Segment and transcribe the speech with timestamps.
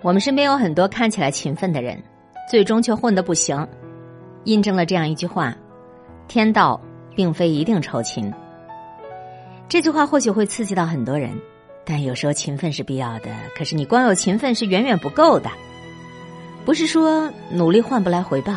[0.00, 2.00] 我们身边有很多看起来勤奋的人，
[2.48, 3.66] 最终却混得不行，
[4.44, 5.54] 印证了这样一句话：
[6.28, 6.80] 天道
[7.16, 8.32] 并非一定酬勤。
[9.68, 11.30] 这句话或许会刺激到很多人，
[11.84, 13.30] 但有时候勤奋是必要的。
[13.56, 15.50] 可是你光有勤奋是远远不够的，
[16.64, 18.54] 不是说努力换不来回报，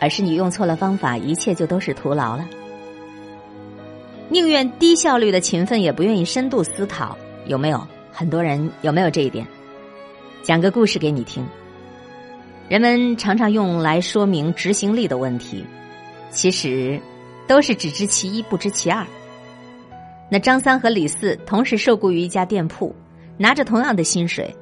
[0.00, 2.48] 而是你用错了方法，一切就都是徒劳了。
[4.30, 7.86] 宁愿低效率的勤奋，也不愿意深度思考，有没有？
[8.12, 9.46] 很多人有没有这一点？
[10.42, 11.46] 讲个故事给你听。
[12.68, 15.64] 人们常常用来说明执行力的问题，
[16.30, 17.00] 其实
[17.46, 19.06] 都是只知其一不知其二。
[20.30, 22.94] 那张三和李四同时受雇于一家店铺，
[23.36, 24.54] 拿着同样的薪水。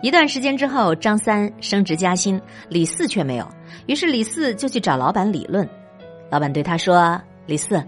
[0.00, 3.48] 一段时间之后，张三升职加薪，李四却没有。
[3.86, 5.68] 于是李四就去找老板理论。
[6.30, 7.82] 老板对他说：“李四，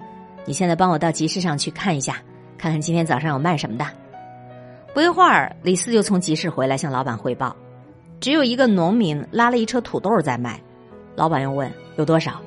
[0.45, 2.17] 你现在帮我到集市上去看一下，
[2.59, 3.87] 看看今天早上有卖什么的。”
[4.93, 7.55] 不一会儿，李四就从集市回来向老板汇报，
[8.21, 10.61] 只有一个农民拉了一车土豆在卖。
[11.15, 12.41] 老板又问有多少，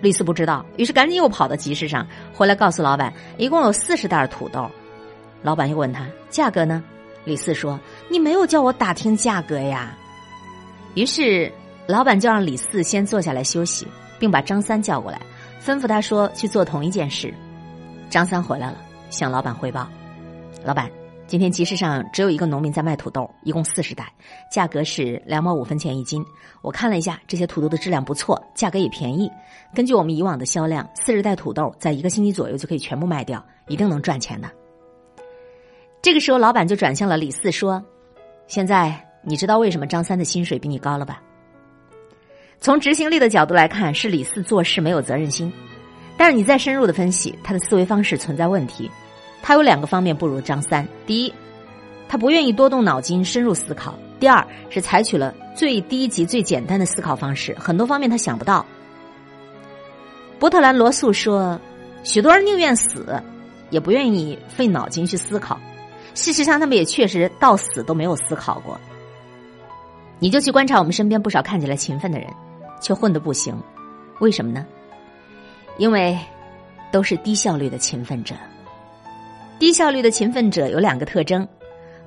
[0.00, 4.68] 李四不知道，于是赶紧又跑到集市上，回来告诉老板一共有四十袋土豆。
[5.42, 6.82] 老板又问他价格呢，
[7.24, 7.78] 李四说
[8.08, 9.96] 你没有叫我打听价格呀。
[10.94, 11.52] 于是
[11.86, 13.86] 老板就让李四先坐下来休息，
[14.18, 15.20] 并把张三叫过来，
[15.62, 17.32] 吩咐他说去做同一件事。
[18.08, 18.78] 张三回来了，
[19.10, 19.86] 向老板汇报，
[20.64, 20.90] 老板。
[21.28, 24.10] 今天集市上只有一个农民在卖土豆，一共四十袋，
[24.50, 26.24] 价格是两毛五分钱一斤。
[26.62, 29.30] 我看了一下，这些土豆的质量不错，价格也便宜。
[29.74, 34.50] 根据我们以往的销量，四十袋土豆在一个星期左右就可以全部卖掉，一定能赚钱的。
[36.00, 37.84] 这个时候，老板就转向了李四说
[38.48, 41.20] ：“现在你知道为什么张三的薪水比你高了吧？
[42.58, 45.52] 从执行力的角度来看，是李四做事没有责任心。
[46.16, 48.90] 但是你再深入的分析，他的思维方式存在问题。”
[49.42, 51.32] 他有两个方面不如张三：第一，
[52.08, 58.64] 他不愿意多动脑筋深入思考；第二是采取了最低级、最简单的思考方式，很多方面他想不到。
[60.38, 61.58] 伯特兰罗素说
[62.04, 63.20] ：“许多人宁愿死，
[63.70, 65.58] 也不愿意费脑筋去思考。
[66.14, 68.78] 事实上，他们也确实到死都没有思考过。
[70.18, 72.28] 你就去观察我们身边不少看起来勤奋的人，
[72.80, 73.56] 却混得不行，
[74.20, 74.66] 为什么呢？
[75.76, 76.18] 因为
[76.92, 78.34] 都是低效率的勤奋者。”
[79.58, 81.46] 低效率的勤奋者有两个特征：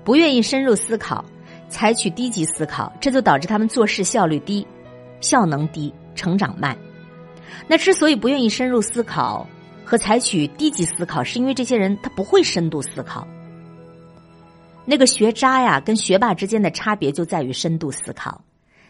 [0.05, 1.23] 不愿意深入思考，
[1.67, 4.65] 采取低级思考，这就导致他们做事效率低、
[5.19, 6.77] 效能低、成长慢。
[7.67, 9.45] 那之所以不愿意深入思考
[9.83, 13.27] 和采取低级思考，是因为这些人他不会深度思考。
[14.85, 18.41] 那个学渣呀，跟学霸之间的差别就在于深度思考；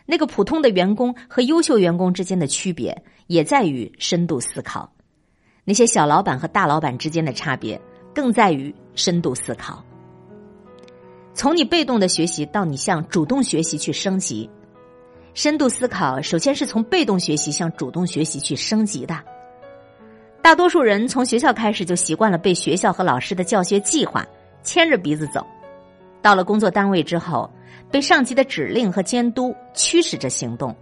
[0.06, 4.88] 那个普通的员工和优秀员工之间的区别也在于深度思考；
[5.66, 7.82] 那些小老板和大老板之间的差别。
[8.14, 9.84] 更在于深度思考。
[11.34, 14.50] 从你被动的学习到你向主动学习去升级，
[15.34, 19.18] 深度思考首先是从被动学习向主动学习去升级的。
[20.42, 24.26] 大多数人从学校开始就习惯了被学校和老师的教学计划
[24.62, 25.46] 牵着鼻子走，
[26.22, 27.50] 到了工作单位之后，
[27.90, 30.76] 被上级的指令和监督驱使着行动，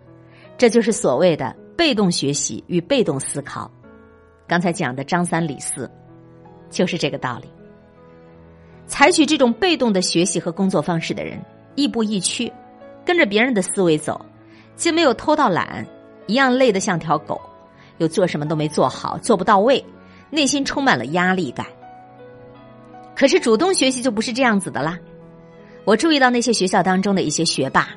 [0.58, 3.70] 这就是所谓的被动学习与被动思考。
[4.48, 5.90] 刚才讲的张三李四。
[6.70, 7.50] 就是这个道理。
[8.88, 11.40] 采取这种被动的学习和工作方式的人，
[11.76, 12.52] 亦步亦趋，
[13.06, 14.26] 跟着别人的思维走，
[14.76, 15.86] 既没有偷到懒，
[16.26, 17.40] 一样累得像条狗，
[18.00, 19.84] 又做什么都没做好，做不到位，
[20.32, 21.68] 内心充满了压力感。
[23.16, 24.98] 可是主动学习就不是这样子的啦。
[25.86, 27.90] 我注意到那些学校当中的一些学霸，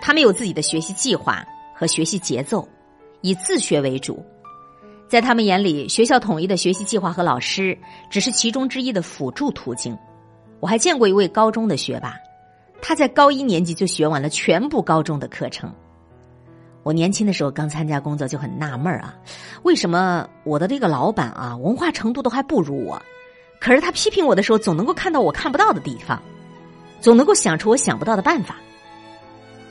[0.00, 1.44] 他们有自己的学习计划
[1.74, 2.68] 和学习节奏，
[3.20, 4.22] 以自学为主。
[5.08, 7.76] 在他们眼里，学校统一的学习计划和老师
[8.10, 9.96] 只是其中之一的辅助途径。
[10.60, 12.14] 我还见过一位高中的学霸，
[12.82, 15.72] 他在高一年级就学完了全部高中的课程。
[16.82, 19.14] 我年轻的时候刚参加工作就很纳闷啊，
[19.62, 23.00] 为什么我的这个老板啊文化程度都还不如我，
[23.60, 26.22] 可是他批评我的时候总能够看到我看不到的地方，
[27.00, 28.56] 总能够想出我想不到的办法。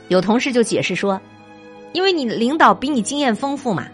[0.08, 1.20] 有同事就解释说，
[1.92, 3.86] 因为你领导比你经验丰富嘛。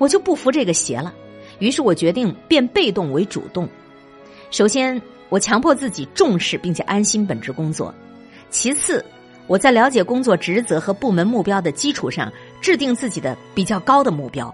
[0.00, 1.12] 我就不服这个邪了，
[1.58, 3.68] 于是我决定变被动为主动。
[4.50, 7.92] 首先，我强迫自己重视并且安心本职工作；
[8.48, 9.04] 其次，
[9.46, 12.32] 我在了解工作职责和部门目标的基础上，
[12.62, 14.52] 制定自己的比较高的目标、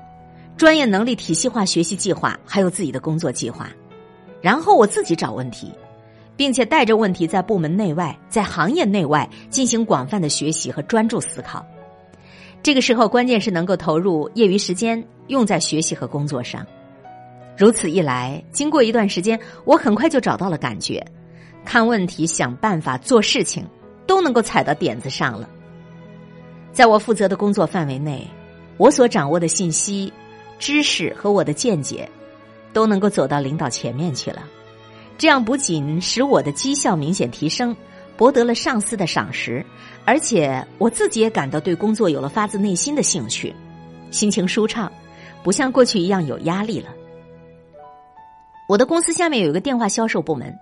[0.57, 3.71] 专业能力体系化学习计划，还有自己的工作计划。
[4.43, 5.73] 然后我自己找问题，
[6.37, 11.65] 并且带着问题在部门内外、在行业内外进行广泛的学习和专注思考。
[12.63, 16.67] 这个时候，关键是能够投入业余时间用在学习和工作上。
[17.57, 21.05] 如此一来，经过一段时间，我很快就找到了感觉。
[21.65, 23.65] 看问题、想办法、做事情，
[24.07, 25.49] 都能够踩到点子上了。
[26.73, 28.27] 在我负责的工作范围内，
[28.77, 30.13] 我所掌握的信息、
[30.59, 32.09] 知识和我的见解，
[32.73, 34.43] 都能够走到领导前面去了。
[35.17, 37.75] 这样不仅使我的绩效明显提升，
[38.17, 39.65] 博得了上司的赏识，
[40.05, 43.55] 而且我自己也感到对工作有了发自内心的兴趣，
[44.11, 44.91] 心情舒畅，
[45.43, 46.89] 不像过去一样有压力了。
[48.69, 50.57] 我的公司下面有一个电话销售部门，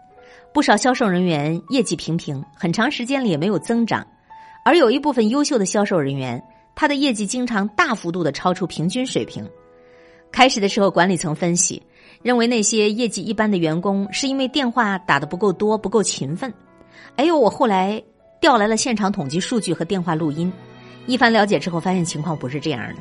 [0.52, 4.06] 不少销售人员业绩平平，很长时间里也没有增长，
[4.64, 6.42] 而有一部分优秀的销售人员，
[6.74, 9.48] 他的业绩经常大幅度的超出平均水平。
[10.32, 11.82] 开始的时候，管理层分析。
[12.22, 16.50] 认为那些业绩一般的员工是因为电话打的不够多、不够勤奋。
[17.16, 18.02] 哎呦，我后来
[18.40, 20.52] 调来了现场统计数据和电话录音，
[21.06, 22.96] 一番了解之后，发现情况不是这样的。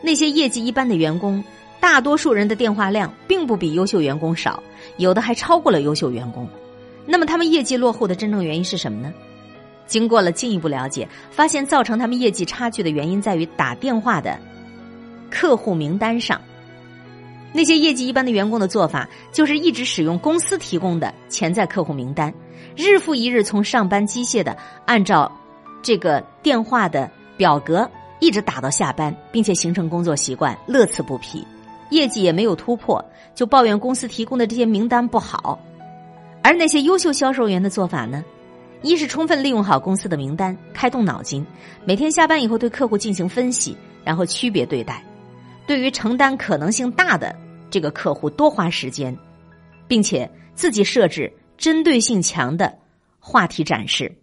[0.00, 1.42] 那些业绩一般的员工，
[1.80, 4.62] 大多数人的电话量并不比优秀员工少，
[4.96, 6.48] 有的还超过了优秀员工。
[7.06, 9.12] 那么他们业绩落后的真正原因是什么呢？
[9.86, 14.38] 经过了进一步了解，发现造成他们业绩差距的原因在于打电话的
[15.30, 16.40] 客户名单上。
[17.52, 22.32] 那些业绩一般的员工的做法，就是一直使用公司提供的潜在客户名单，
[22.76, 25.30] 日复一日从上班机械的按照
[25.82, 27.88] 这个电话的表格
[28.20, 31.46] 一直打到下班，并且形成工作习惯，乐此不疲，
[31.90, 33.04] 业绩也没有突破，
[33.34, 35.58] 就抱怨公司提供的这些名单不好。
[36.42, 38.24] 而那些优秀销售员的做法呢，
[38.82, 41.44] 一是充分利用好公司的名单，开动脑筋，
[41.84, 45.04] 每天下班以后对客户进行分析，然后区别对待。
[45.66, 47.34] 对于承担可能性大的
[47.70, 49.16] 这个客户，多花时间，
[49.86, 52.76] 并且自己设置针对性强的
[53.20, 54.18] 话题展示。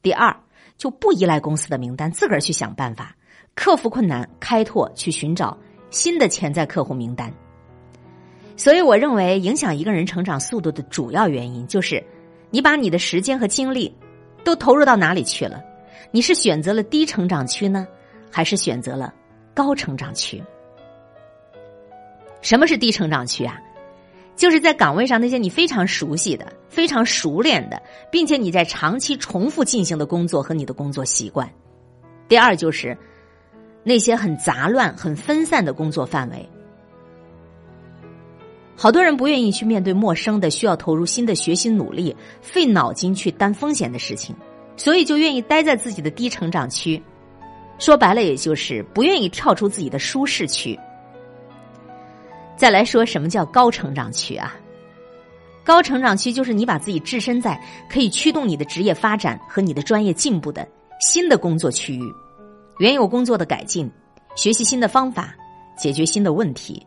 [0.00, 0.36] 第二，
[0.78, 3.16] 就不依赖公司的名单，自个儿去想办法
[3.56, 5.58] 克服困难，开拓去寻找
[5.90, 7.34] 新的潜在客户名单。
[8.56, 12.00] 所以，我认为影响一个人成长速度的主要原因，就是
[12.50, 13.92] 你把你的时间和精力
[14.44, 15.60] 都投入到哪里去了？
[16.12, 17.88] 你是选择了低成长区呢，
[18.30, 19.12] 还是选择了
[19.52, 20.40] 高成长区？
[22.40, 23.58] 什么是低成长区啊？
[24.36, 31.48] 就是在岗位上那些你非常熟悉的、非常熟练的，并且你在长期重复进行的工作和你的工作习惯。
[32.28, 32.96] 第二就是
[33.82, 36.48] 那些很杂乱、很分散的工作范围。
[38.76, 44.34] 好多人不愿意去面对陌生的、需要投入新的学习努力、费脑筋去担风险的事情，
[44.76, 47.00] 所以就愿意待在自己的低成长区。
[47.78, 50.78] 说白了，也就是不愿意跳出自己的舒适区。
[52.56, 54.54] 再来说什么叫高成长区啊？
[55.64, 57.58] 高成长区就是你把自己置身在
[57.88, 60.68] 可以驱动你的职业发展和你的专业进步的
[61.00, 62.12] 新的工作区域，
[62.78, 63.90] 原有工作的改进，
[64.36, 65.34] 学习新的方法，
[65.76, 66.86] 解决新的问题。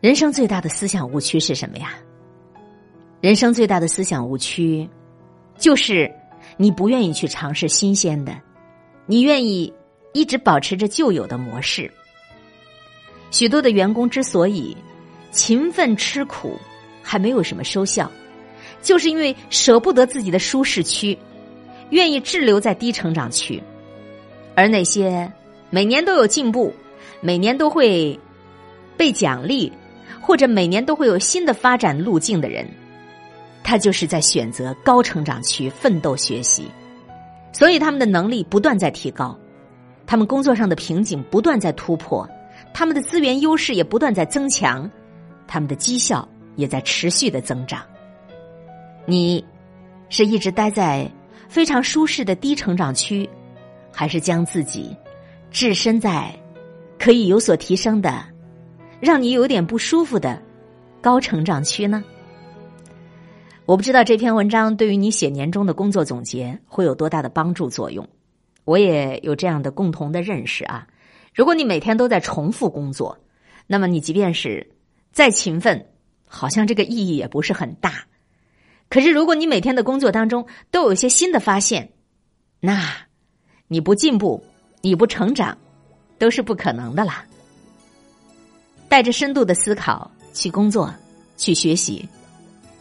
[0.00, 1.94] 人生最大的思想误区是什么呀？
[3.20, 4.88] 人生最大的思想误区，
[5.56, 6.12] 就是
[6.56, 8.36] 你不愿意去尝试新鲜的，
[9.06, 9.72] 你愿意
[10.12, 11.88] 一直保持着旧有的模式。
[13.32, 14.76] 许多的员工之所以
[15.32, 16.56] 勤奋吃苦，
[17.02, 18.08] 还没有什么收效，
[18.82, 21.18] 就是因为舍不得自己的舒适区，
[21.88, 23.60] 愿意滞留在低成长区。
[24.54, 25.32] 而那些
[25.70, 26.70] 每年都有进步、
[27.22, 28.16] 每年都会
[28.98, 29.72] 被奖励，
[30.20, 32.68] 或者每年都会有新的发展路径的人，
[33.64, 36.66] 他就是在选择高成长区奋斗学习，
[37.50, 39.34] 所以他们的能力不断在提高，
[40.06, 42.28] 他们工作上的瓶颈不断在突破。
[42.74, 44.90] 他们的资源优势也不断在增强，
[45.46, 46.26] 他们的绩效
[46.56, 47.82] 也在持续的增长。
[49.06, 49.44] 你
[50.08, 51.10] 是一直待在
[51.48, 53.28] 非常舒适的低成长区，
[53.92, 54.96] 还是将自己
[55.50, 56.34] 置身在
[56.98, 58.24] 可以有所提升的、
[59.00, 60.40] 让你有点不舒服的
[61.00, 62.02] 高成长区呢？
[63.64, 68.06] 我不知道这篇文章对于你写年终的工作总结会有多大的帮助作用。
[68.64, 70.86] 我也有这样的共同的认识啊。
[71.34, 73.18] 如果你每天都在重复工作，
[73.66, 74.70] 那么你即便是
[75.12, 75.86] 再勤奋，
[76.26, 78.04] 好像这个意义也不是很大。
[78.88, 81.90] 可是，如果你每天的工作当中都有一些新的发现，
[82.60, 82.94] 那
[83.66, 84.44] 你不进步，
[84.82, 85.56] 你不成长，
[86.18, 87.24] 都是不可能的啦。
[88.90, 90.92] 带着深度的思考去工作，
[91.38, 92.06] 去学习，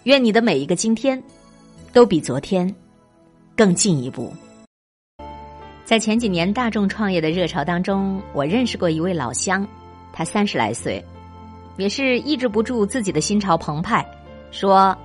[0.03, 1.24] 愿你的每一个今天
[1.93, 2.75] 都比昨天
[3.55, 4.34] 更进一步。
[5.91, 9.67] 在前几年大众创业的热潮当中，我认识过一位老乡，
[10.13, 11.03] 他三十来岁，
[11.75, 14.10] 也是抑制不住自己的心潮澎湃，
[14.51, 14.98] 说：“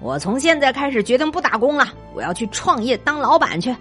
[0.00, 3.74] 我从现在开始决定不打工了，我要去创业当老板去。”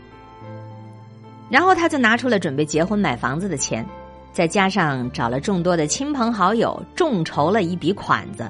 [1.51, 3.85] 然后他就拿出了准备结婚买房子的钱，
[4.31, 8.49] 再加上找了众多的亲朋好友，众筹了一笔款子，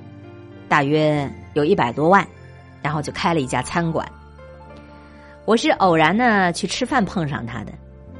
[0.69, 2.23] 大约有一百多万，
[2.83, 4.07] 然后就开了一家餐馆。
[5.51, 7.73] 我是偶然呢去吃饭碰上他的，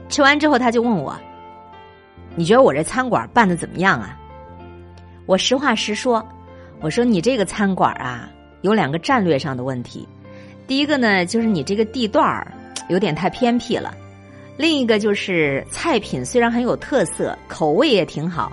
[0.09, 1.17] 吃完之后他就问我
[2.35, 4.19] ：“你觉得我这餐馆办的怎么样啊？”
[5.25, 6.21] 我实话实说，
[6.81, 8.29] 我说你这个餐馆啊
[8.63, 10.05] 有两个战略上的问题，
[10.67, 12.51] 第一个呢就是你这个地段儿
[12.89, 13.95] 有点太偏僻了，
[14.57, 18.51] 另一个就是菜品虽然很有特色，口味也挺好，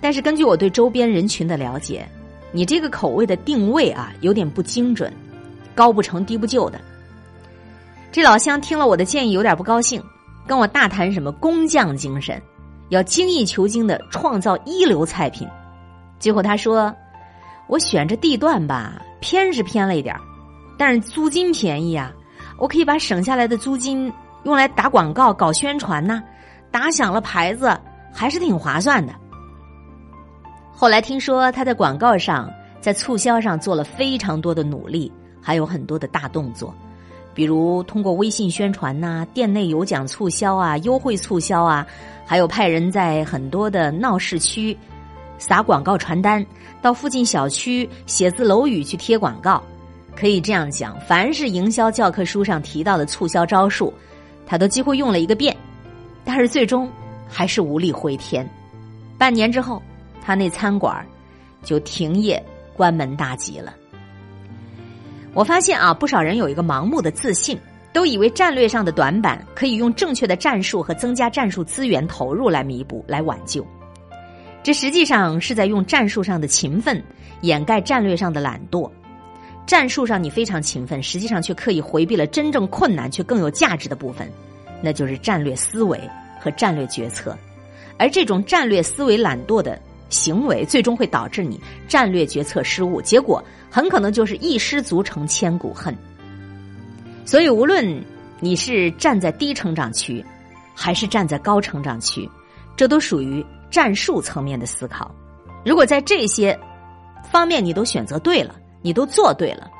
[0.00, 2.06] 但是根据我对周边人群的了解，
[2.52, 5.12] 你这个口味的定位啊有点不精准，
[5.74, 6.80] 高不成低不就的。
[8.12, 10.02] 这老乡听了我的建议，有点不高兴，
[10.44, 12.42] 跟我大谈什么工匠精神，
[12.88, 15.46] 要精益求精的创造一流菜品。
[16.18, 16.92] 结果他说
[17.68, 20.16] ：“我选这地段吧，偏是偏了一点
[20.76, 22.12] 但是租金便宜啊，
[22.58, 24.12] 我可以把省下来的租金
[24.42, 26.20] 用来打广告、搞宣传呐，
[26.72, 27.78] 打响了牌子，
[28.12, 29.14] 还是挺划算的。”
[30.74, 32.50] 后来听说他在广告上、
[32.80, 36.74] 在促销上做了非常多的努力，还有很多的大动作。
[37.40, 41.86] 比如通过微信宣传呐，店内有奖促销啊，优惠促销啊，
[42.26, 44.76] 还有派人在很多的闹市区
[45.38, 46.44] 撒广告传单，
[46.82, 49.62] 到附近小区写字楼宇去贴广告。
[50.14, 53.90] 可以这样讲，凡是营销教科书上提到的促销招数，
[54.44, 55.56] 他都几乎用了一个遍，
[56.26, 56.90] 但是最终
[57.26, 58.46] 还是无力回天。
[59.16, 59.82] 半年之后，
[60.20, 61.02] 他那餐馆
[61.62, 62.44] 就停业
[62.76, 63.72] 关门大吉了。
[65.32, 67.56] 我发现啊，不少人有一个盲目的自信，
[67.92, 73.64] 都以为战略上的短板可以用正确的战术和增加战术资源投入来弥补、来挽救。
[74.62, 77.02] 这实际上是在用战术上的勤奋
[77.42, 78.90] 掩盖战略上的懒惰。
[79.66, 84.28] 战术上你非常勤奋，实际上却刻意回避了真正困难却更有价值的部分，
[84.82, 85.98] 那就是战略思维
[86.40, 87.38] 和战略决策。
[87.96, 89.80] 而这种战略思维懒惰的。
[90.10, 95.96] 行为最终会导致你战略决策失误，结果很可能就是一失足成千古恨。
[97.24, 98.04] 所以，无论
[98.40, 100.24] 你是站在低成长区，
[100.74, 102.28] 还是站在高成长区，
[102.76, 105.14] 这都属于战术层面的思考。
[105.64, 106.58] 如果在这些
[107.30, 109.70] 方面你都选择对了，你都做对了，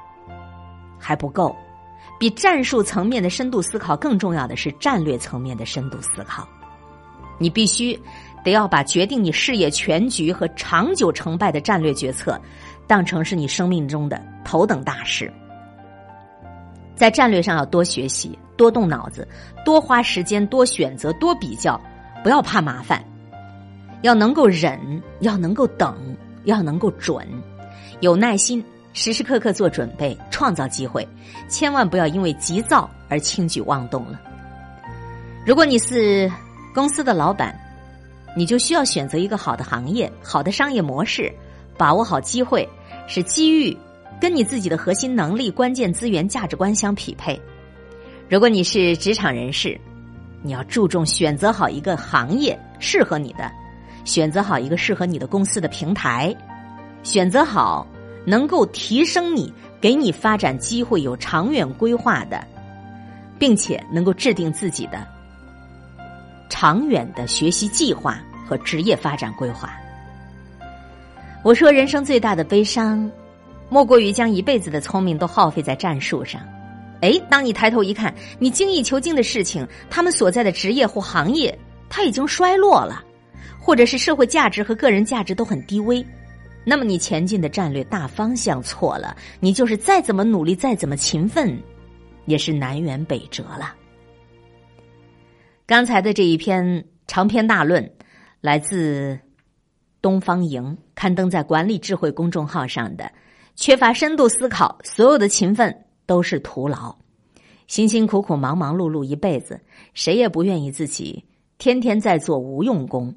[0.99, 1.55] 还不够。
[2.19, 6.47] 比战术层面的深度思考更重要的是战略层面的深度思考。
[7.39, 7.99] 你必须。
[8.43, 12.41] 得要把决定你事业全局和长久成败的战略决策，
[12.91, 15.33] 当成是你生命中的头等大事。
[16.97, 19.27] 在战略上要多学习、多动脑子、
[19.65, 21.81] 多花时间、多选择、多比较，
[22.25, 23.01] 不要怕麻烦，
[24.03, 25.97] 要能够忍，要能够等，
[26.47, 27.25] 要能够准，
[28.01, 28.61] 有耐心，
[28.93, 31.07] 时时刻刻做准备，创造机会，
[31.49, 34.21] 千万不要因为急躁而轻举妄动了。
[35.47, 36.29] 如果你是
[36.75, 37.55] 公司的老板。
[38.37, 41.33] 你就需要选择一个好的行业、好的商业模式，
[41.77, 42.69] 把握好机会，
[43.11, 43.77] 是机遇
[44.21, 47.39] 跟你自己的核心能力、关键资源、价值观相匹配。
[48.29, 49.77] 如果你是职场人士，
[50.43, 53.51] 你要注重选择好一个行业适合你的，
[54.05, 56.33] 选择好一个适合你的公司的平台，
[57.03, 57.85] 选择好
[58.25, 62.47] 能够提升你、给你发展机会、有长远规划的，
[63.41, 65.05] 并且能够制定自己的。
[66.49, 69.73] 长远的学习计划和职业发展规划。
[71.43, 73.11] 我说，人生最大的悲伤，
[73.71, 76.41] 莫过于将一辈子的聪明都耗费在战术上。
[77.01, 83.03] 哎，当你抬头一看，你精益求精的事情，他们所在的职业或行业，它已经衰落了，
[83.59, 86.05] 或者是社会价值和个人价值都很低微，
[86.63, 91.59] 那么你前进的战略大方向错了，你就是再怎么努力，再怎么勤奋，
[92.27, 93.75] 也是南辕北辙了。
[95.65, 97.91] 刚才的这一篇长篇大论，
[98.43, 99.19] 来自
[100.03, 103.11] 东方营，刊登在管理智慧公众号上的。
[103.57, 106.95] 缺乏深度思考，所有的勤奋都是徒劳。
[107.69, 109.59] 辛辛苦苦、忙忙碌碌一辈子，
[109.95, 111.25] 谁也不愿意自己
[111.57, 113.15] 天天在做无用功。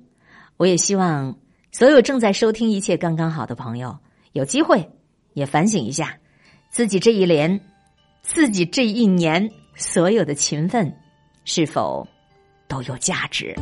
[0.56, 1.38] 我也希望
[1.74, 3.98] 所有正在收听一切刚刚好的朋友，
[4.32, 4.90] 有机会
[5.34, 6.18] 也反省一下
[6.70, 7.60] 自己这一年、
[8.22, 10.90] 自己这一年所有的勤奋
[11.44, 12.08] 是否。
[12.66, 13.54] 都有价值。